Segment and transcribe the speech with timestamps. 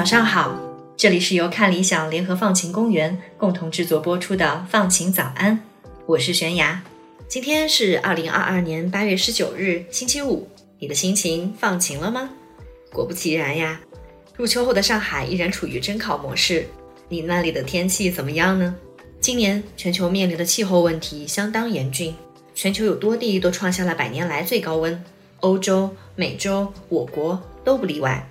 [0.00, 0.58] 早上好，
[0.96, 5.58] 这里是由看理想联合放晴公园共同制作播出的《放晴早安》，
[6.06, 6.82] 我是悬崖。
[7.28, 10.48] 今天是二零二二年八月十九日，星期五。
[10.78, 12.30] 你的心情放晴了吗？
[12.90, 13.78] 果不其然呀，
[14.34, 16.66] 入秋后的上海依然处于蒸烤模式。
[17.10, 18.74] 你那里的天气怎么样呢？
[19.20, 22.14] 今年全球面临的气候问题相当严峻，
[22.54, 25.04] 全球有多地都创下了百年来最高温，
[25.40, 28.26] 欧洲、美洲、我国都不例外。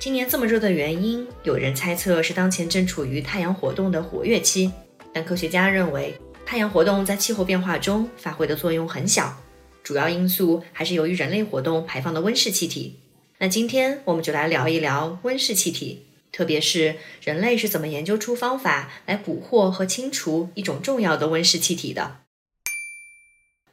[0.00, 4.70] 今年这么热的原因，有人猜测是当前正处于太阳活动的活跃期，
[5.12, 6.14] 但科学家认为
[6.46, 9.36] 太阳活动在气候变化中发挥的作用很小，
[9.82, 13.00] 主要因素还是由于人类活动排放的温室气体。
[13.38, 22.18] 那今天我们就来聊一聊温室气体，特别是人类是怎么研究出方法来捕获和清除一种重要的温室气体的。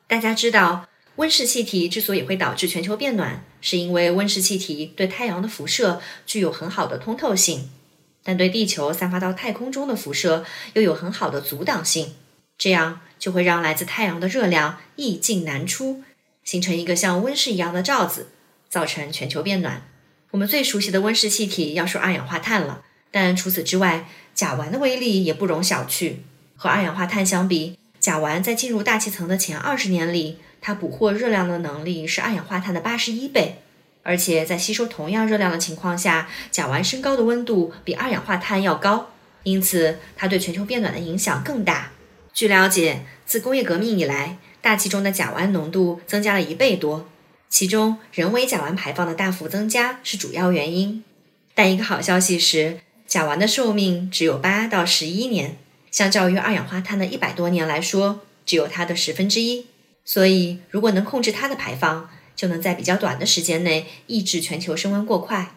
[0.08, 0.88] 大家知道。
[1.17, 7.69] 温室气体之所以会导致全球变暖，是因为温室气体对太阳的辐射具有很好的通透性，
[8.23, 10.43] 但对地球散发到太空中的辐射
[10.73, 12.16] 又有很好的阻挡性，
[12.58, 16.03] 这样就会让来自太阳的热量易进难出，
[16.43, 18.27] 形成一个像温室一样的罩子，
[18.69, 19.88] 造成全球变暖。
[20.31, 26.16] 我们最熟悉的温室气体要数二氧化碳了，但除此之外，甲烷的威力也不容小觑。
[26.58, 33.61] 和二氧化碳相比，甲烷在进入大气层的前二十年里，它捕获热量的能力是二氧化碳的八十一倍，
[34.02, 39.11] 而且在吸收同样热量的情况下，甲烷升高的温度比二氧化碳要高，
[39.43, 41.91] 因此它对全球变暖的影响更大。
[42.33, 47.08] 据了解，自工业革命以来，大气中的甲烷浓度增加了一倍多，
[47.47, 51.03] 其中人为甲烷排放的大幅增加是主要原因。
[51.53, 55.59] 但一个好消息是，甲烷的寿命只有八到十一年，
[55.91, 59.67] 相较于二氧化碳的一百多年来说，只有它的十分之一。
[60.05, 65.55] 所以，如果能控制它的排放，就能在比较短的时间内抑制全球升温过快。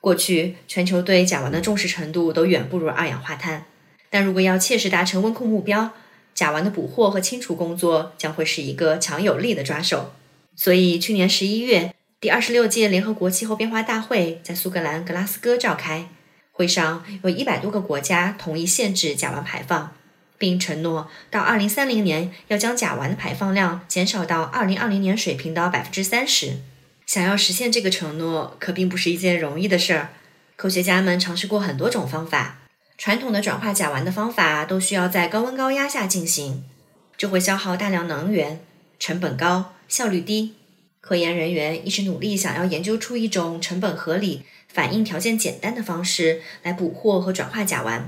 [0.00, 3.66] 过去，全球对甲烷的重视程度都远不如二氧化碳，
[4.08, 5.90] 但如果要切实达成温控目标，
[6.34, 10.12] 甲烷的捕获和清除工作将会是一个强有力的抓手。
[10.56, 16.08] 所以，去年十一月，第二十六届联合国气候变化大会在苏格兰格拉斯哥召开，
[16.52, 19.92] 会上有一百多个国家同意限制甲烷排放。
[20.40, 26.54] 并承诺到二零三零年要将甲烷的排放量减少到二零二零年水平的百分之三十。
[27.04, 30.08] 想要实现这个承诺，可并不是一件容易的事儿。
[30.56, 32.60] 科学家们尝试过很多种方法，
[32.96, 36.64] 传统的转化甲烷的方法都需要在高温高压下进行，
[37.18, 38.60] 这会消耗大量能源，
[38.98, 40.54] 成本高，效率低。
[41.02, 48.02] 科研人员一直努力想要研究出一种成本合理、反应条件简单的方式来捕获和转化甲烷。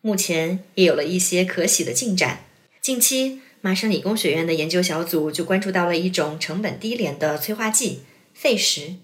[0.00, 2.44] 目前也有了一些可喜的进展。
[2.80, 8.94] 近期，麻省理工学院的研究小组就关注到了一种成本低廉的催化剂——沸石。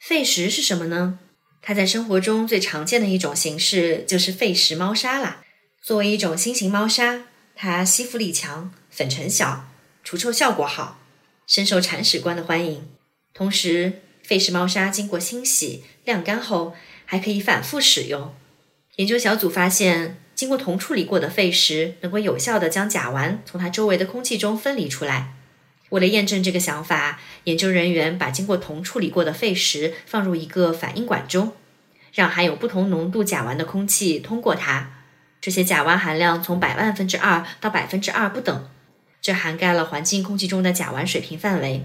[0.00, 1.20] 沸石是什么呢？
[1.62, 5.42] 它在生活中最常见的一种形式就是沸石猫砂啦。
[5.80, 9.68] 作为一种新型猫砂，它吸附力强，粉尘小，
[10.02, 11.00] 除臭效果好，
[11.46, 12.88] 深受铲屎官的欢迎。
[13.32, 16.74] 同时，沸石猫砂经过清洗、晾干后，
[17.04, 18.34] 还可以反复使用。
[18.96, 20.16] 研究小组发现。
[20.40, 25.34] 经过铜处理过的废石能够有效地将甲烷从它周围的空气中分离出来。
[25.90, 31.52] 为了验证这个想法，研究人员把经过铜处理过的废石放入一个反应管中，
[32.14, 35.02] 让含有不同浓度甲烷的空气通过它。
[35.42, 38.66] 这些甲烷含量从百万分之二到百分之二不等，
[39.20, 41.84] 这涵盖了环境空气中的甲烷水平范围。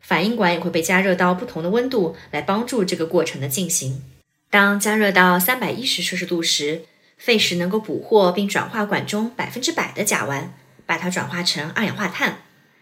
[0.00, 4.02] 反应管也会被加热到不同的温度，来帮助这个过程的进行。
[4.48, 6.84] 当加热到三百一十摄氏度时，
[7.24, 10.48] 沸石能够捕获并转化管中百分之百的甲烷，
[10.84, 12.38] 把它转化成二氧化碳。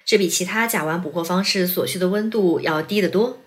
[0.06, 3.38] 这比其他甲烷捕获方式所需的温度要低得多，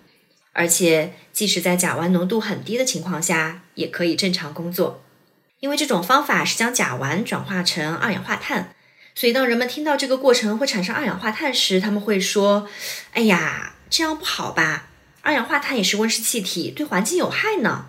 [0.52, 5.02] 而且即使在甲烷浓度很低的情况下，也可以正常工作。
[5.58, 8.72] 因为这种方法是将甲烷转化成二氧化碳，
[9.16, 12.68] 所以当人们听到这个过程会产生二氧化碳时，他们会说
[13.14, 14.86] ：“哎呀，这样不好吧？
[15.22, 17.86] 二氧化碳也是温室气体，对环境有害呢。”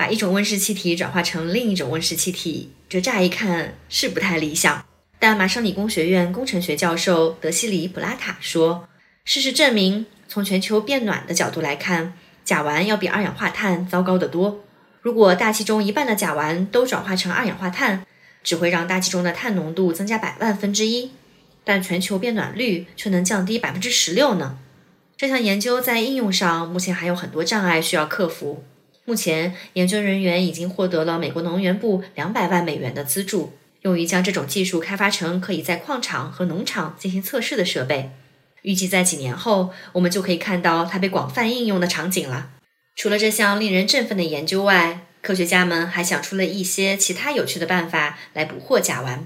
[0.00, 4.82] 把一种温室气体转化成另一种温室气体，这乍一看是不太理想。
[5.18, 8.88] 但麻省理工学院工程学教授德西里·普拉塔说，
[9.26, 12.14] 事实证明，从全球变暖的角度来看，
[12.46, 14.64] 甲烷要比二氧化碳糟糕得多。
[15.02, 18.06] 如果大气中一半的甲烷都转化成二氧化碳，
[18.42, 21.10] 只会让大气中的碳浓度增加百万分之一，
[21.62, 24.56] 但全球变暖率却能降低百分之十六呢。
[25.18, 28.64] 这项研究在应用上目前还有很多障碍需要克服。
[29.04, 38.10] 目前，研究人员已经获得了美国能源部两百万美元的资助，用于将这种技术开发成可以在矿场和农场进行测试的设备。
[38.62, 42.50] 预计在几年后，我们就可以看到它被广泛应用的场景了。
[42.94, 49.20] 除了这项令人振奋的研究外，科学家们还想出了一些其他有趣的办法来捕获甲烷。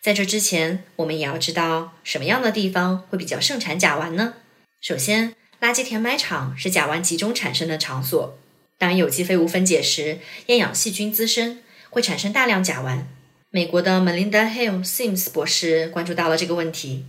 [0.00, 4.34] 在这之前，我们也要知道什么样的地方会比较盛产甲烷呢？
[4.80, 8.36] 首先，垃圾填埋场是甲烷集中产生的场所。
[8.80, 11.58] 当有机废物分解时，厌氧细菌滋生，
[11.90, 13.02] 会产生大量甲烷。
[13.50, 17.04] 美国的 Melinda Hill Sims 博士关注到了这个问题，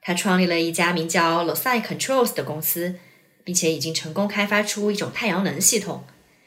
[0.00, 2.94] 他创立了一家名叫 Loci Controls 的公司，
[3.42, 6.04] 并且已经成功开发出一种太阳能系统。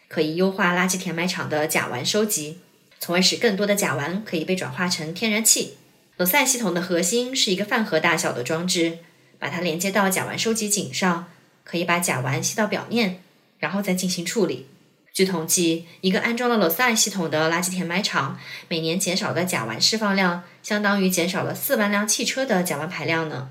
[0.08, 2.60] 可以优化垃圾填埋场的甲烷收集，
[3.02, 5.74] 从而使更多的甲烷可以被转化成天然气。
[6.16, 9.00] 罗塞系统的核心是一个饭盒大小的装置，
[9.38, 11.30] 把它连接到甲烷收集井上，
[11.66, 13.22] 可以把甲烷吸到表面，
[13.64, 14.68] 然后再进行处理。
[15.14, 18.38] 据统计，一个安装了罗塞系统的垃圾填埋场，
[18.68, 23.50] 每年减少的甲烷释放量相当于减少了四万辆汽车的甲烷排量呢。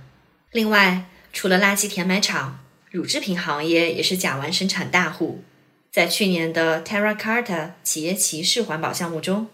[0.50, 2.60] 另外，除了垃圾填埋场，
[2.90, 5.42] 乳制品行业也是甲烷生产大户。
[5.90, 9.46] 在去年的 Terra Carta 企业骑士环保项目中，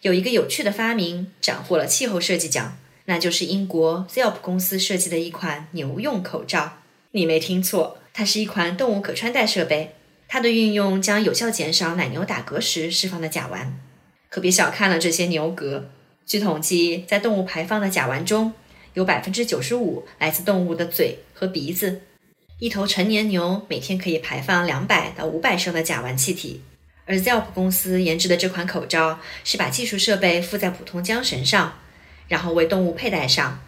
[0.00, 6.78] 有一个有趣的发明斩获了气候设计奖，那就是英国 Zelp 公司设计的一款牛用口罩。
[7.10, 9.96] 你没听错，它是一款动物可穿戴设备。
[10.28, 13.66] 它的运用将有效减少奶牛打嗝时释放的甲烷。
[14.28, 15.84] 可别小看了这些牛嗝。
[16.26, 18.52] 据统计，在动物排放的甲烷中，
[18.92, 22.02] 有百分之九十五来自动物的嘴和鼻子。
[22.58, 26.60] 一头成年牛每天可以排放两百到五百升的甲烷气体，
[27.06, 31.78] 而 Zelp 公司研制的这款口罩是把技术设备附在普通缰绳上，
[32.28, 33.60] 然后为动物佩戴上。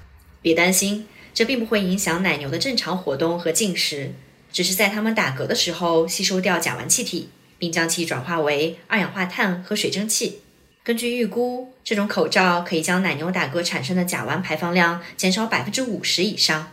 [0.43, 4.13] 别担心，这并不会影响奶牛的正常活动和进食，
[4.53, 10.41] 只是在它们打嗝的时候吸收掉甲烷气体，并将其转化为二氧化碳和水蒸气。
[10.83, 16.73] 根据预估，这种口罩可以将奶牛打嗝产生的甲烷排放量减少百分之五十以上。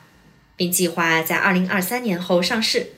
[0.57, 2.94] 并计划在二零二三年后上市。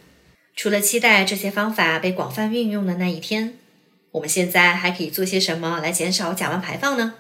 [0.56, 3.56] 除了期待这些方法被广泛运用的那一天，
[4.12, 7.16] 我们现在还可以做些什么来减少甲烷排放呢？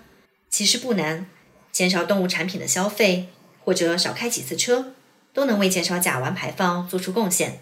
[0.49, 1.27] 其实不难，
[1.73, 3.27] 减少动物产品的消费，
[3.63, 4.93] 或者少开几次车，
[5.33, 7.59] 都能为减少甲烷排放做出贡献。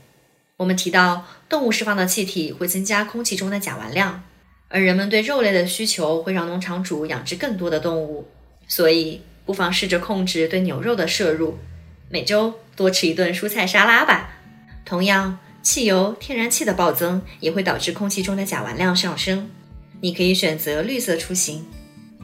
[0.58, 4.24] 我们提到，动物释放的气体会增加空气中的甲烷量，
[4.70, 8.28] 而人们对肉类的需求会让农场主养殖更多的动物，
[8.68, 11.58] 所以不妨试着控制对牛肉的摄入。
[12.10, 14.32] 每周多吃一顿蔬菜沙拉吧。
[14.84, 19.50] 同样，汽油、天然气的暴增也会导致空气中的甲烷量上升。
[20.02, 21.66] 你可以选择绿色出行，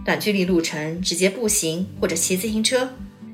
[0.05, 2.87] 短距离路程直接步行或者骑自行车；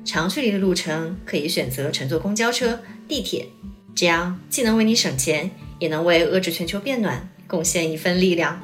[0.04, 3.46] 长距离的路程可以选择乘坐公交车、地铁。
[3.94, 8.60] 这样既能为你省钱，也能为遏制全球变暖贡献一份力量。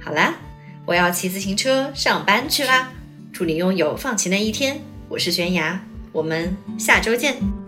[0.00, 0.34] 好啦，
[0.86, 2.92] 我要骑自行车上班去啦！
[3.32, 4.80] 祝你拥有放晴的一天。
[5.08, 5.80] 我是悬崖。
[6.12, 7.59] 我们下周见。